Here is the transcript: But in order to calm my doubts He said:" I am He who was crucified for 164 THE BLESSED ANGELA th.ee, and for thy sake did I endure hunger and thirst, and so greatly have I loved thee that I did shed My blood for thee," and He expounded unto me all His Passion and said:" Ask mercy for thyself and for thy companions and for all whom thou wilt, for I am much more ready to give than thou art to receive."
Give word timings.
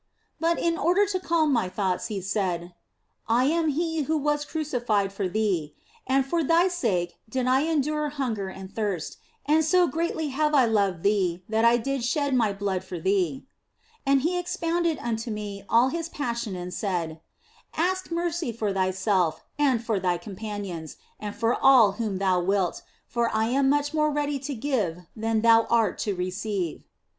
But 0.39 0.57
in 0.57 0.79
order 0.79 1.05
to 1.05 1.19
calm 1.19 1.53
my 1.53 1.69
doubts 1.69 2.07
He 2.07 2.21
said:" 2.21 2.73
I 3.27 3.45
am 3.45 3.67
He 3.67 4.01
who 4.01 4.17
was 4.17 4.45
crucified 4.45 5.13
for 5.13 5.25
164 5.27 5.75
THE 5.77 5.77
BLESSED 5.77 6.05
ANGELA 6.07 6.17
th.ee, 6.17 6.17
and 6.17 6.25
for 6.25 6.43
thy 6.43 6.67
sake 7.07 7.17
did 7.29 7.45
I 7.45 7.61
endure 7.71 8.09
hunger 8.09 8.49
and 8.49 8.73
thirst, 8.75 9.17
and 9.45 9.63
so 9.63 9.85
greatly 9.85 10.29
have 10.29 10.55
I 10.55 10.65
loved 10.65 11.03
thee 11.03 11.43
that 11.49 11.63
I 11.63 11.77
did 11.77 12.03
shed 12.03 12.33
My 12.33 12.51
blood 12.51 12.83
for 12.83 12.99
thee," 12.99 13.45
and 14.03 14.21
He 14.21 14.39
expounded 14.39 14.97
unto 14.99 15.29
me 15.29 15.63
all 15.69 15.89
His 15.89 16.09
Passion 16.09 16.55
and 16.55 16.73
said:" 16.73 17.21
Ask 17.77 18.09
mercy 18.09 18.51
for 18.51 18.73
thyself 18.73 19.43
and 19.59 19.83
for 19.85 19.99
thy 19.99 20.17
companions 20.17 20.97
and 21.19 21.35
for 21.35 21.53
all 21.55 21.91
whom 21.91 22.17
thou 22.17 22.39
wilt, 22.41 22.81
for 23.05 23.29
I 23.35 23.49
am 23.49 23.69
much 23.69 23.93
more 23.93 24.09
ready 24.09 24.39
to 24.39 24.55
give 24.55 25.01
than 25.15 25.41
thou 25.41 25.65
art 25.69 25.99
to 25.99 26.15
receive." 26.15 26.81